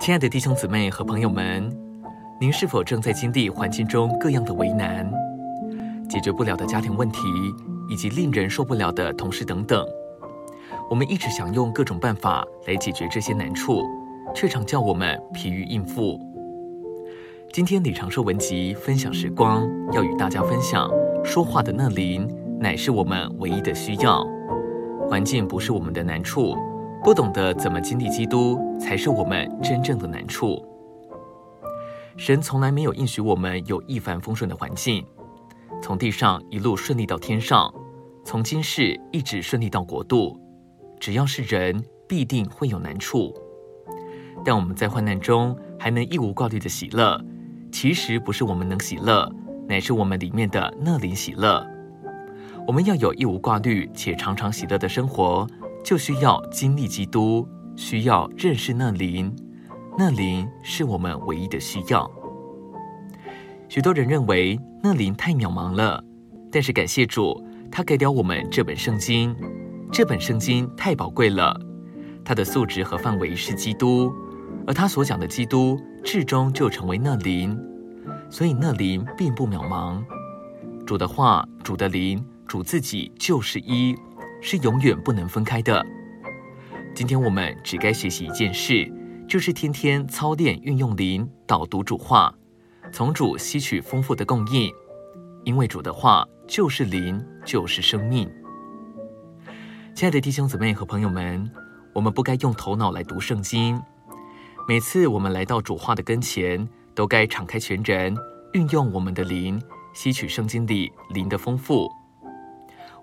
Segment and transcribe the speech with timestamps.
[0.00, 1.68] 亲爱的弟兄姊妹和朋友们，
[2.40, 5.10] 您是否正在经历环境中各样的为难、
[6.08, 7.20] 解决不了的家庭问题，
[7.90, 9.84] 以及令人受不了的同事等等？
[10.88, 13.82] 我们一直想用各种办法来解决这些难处，
[14.34, 16.18] 却常叫我们疲于应付。
[17.52, 20.88] 今天李长寿文集分享时光，要与大家分享：
[21.24, 22.26] 说话的那灵，
[22.60, 24.24] 乃是我们唯一的需要。
[25.08, 26.54] 环境不是我们的难处，
[27.08, 30.62] 不懂得怎么经历基督，才是我们真正的难处。
[32.18, 35.02] 神从来没有应许我们有一帆风顺的环境，
[35.80, 37.72] 从地上一路顺利到天上，
[38.26, 40.38] 从今世一直顺利到国度。
[41.00, 43.34] 只要是人，必定会有难处。
[44.44, 47.18] 但我们在患难中还能一无挂虑的喜乐，
[47.72, 49.32] 其实不是我们能喜乐，
[49.66, 51.66] 乃是我们里面的那灵喜乐。
[52.66, 55.46] 我们要有一无挂虑且常常喜乐的生活，
[55.84, 59.34] 就需要经历基督，需要认识那灵。
[59.96, 62.10] 那灵是我们唯一的需要。
[63.68, 66.02] 许多人认为那灵太渺茫了，
[66.50, 69.34] 但是感谢主，他给了我们这本圣经。
[69.90, 71.58] 这本圣经太宝贵了，
[72.24, 74.12] 它的素质和范围是基督，
[74.66, 77.58] 而他所讲的基督，至终就成为那灵，
[78.30, 80.04] 所以那灵并不渺茫。
[80.86, 83.96] 主的话、主的灵、主自己就是一，
[84.40, 85.84] 是永远不能分开的。
[86.94, 88.90] 今天我们只该学习一件事，
[89.28, 92.34] 就是天天操练运用灵导读主话，
[92.92, 94.72] 从主吸取丰富的供应，
[95.44, 98.28] 因为主的话就是灵，就是生命。
[99.94, 101.50] 亲爱的弟兄姊妹和朋友们，
[101.92, 103.80] 我们不该用头脑来读圣经。
[104.68, 108.16] 每次我们来到主话的跟前，都该敞开全人，
[108.52, 109.60] 运用我们的灵，
[109.94, 111.88] 吸取圣经里灵的丰富。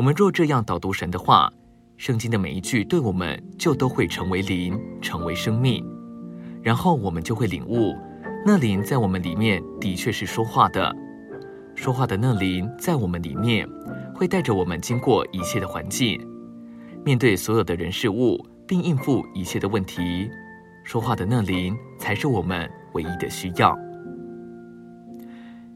[0.00, 1.52] 我们若这样导读神的话，
[1.98, 5.86] 圣经的每一句对我们就都会成为灵，成为生命。
[6.62, 7.94] 然后我们就会领悟，
[8.46, 10.90] 那灵在我们里面的确是说话的，
[11.74, 13.68] 说话的那灵在我们里面，
[14.14, 16.18] 会带着我们经过一切的环境。
[17.04, 20.30] 面对所有的人事物，并应付一切的问题，
[20.82, 23.78] 说话的那灵才是我们唯一的需要。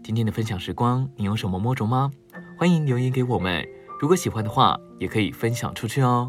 [0.00, 2.12] 今天的分享时光，你有什么摸着吗？
[2.56, 3.66] 欢迎留言给我们。
[4.02, 6.28] 如果喜欢的话，也可以分享出去哦。